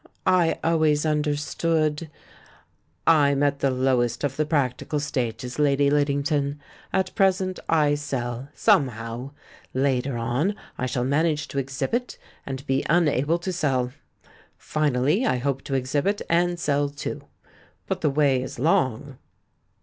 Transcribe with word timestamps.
I 0.25 0.57
always 0.63 1.05
understood" 1.05 2.09
"I'm 3.05 3.43
at 3.43 3.59
the 3.59 3.69
lowest 3.69 4.23
of 4.23 4.35
the 4.35 4.47
practical 4.47 4.99
stages. 4.99 5.59
Lady 5.59 5.91
Liddington. 5.91 6.57
At 6.91 7.13
present 7.13 7.59
I 7.69 7.93
sell— 7.93 8.49
somehow! 8.55 9.29
Later 9.75 10.17
on 10.17 10.55
I 10.75 10.87
shall 10.87 11.03
manage 11.03 11.47
to 11.49 11.59
exhibit, 11.59 12.17
and 12.47 12.65
be 12.65 12.83
unable 12.89 13.37
to 13.37 13.53
sell. 13.53 13.91
Finally 14.57 15.23
I 15.23 15.37
hope 15.37 15.61
to 15.65 15.75
exhibit 15.75 16.23
and 16.27 16.59
sell, 16.59 16.89
too. 16.89 17.21
But 17.85 18.01
the 18.01 18.09
way 18.09 18.41
is 18.41 18.57
long." 18.57 19.19